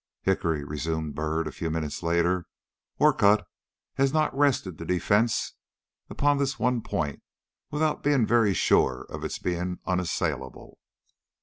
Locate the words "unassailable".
9.85-10.79